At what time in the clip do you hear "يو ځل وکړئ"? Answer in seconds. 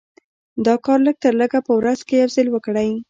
2.21-2.89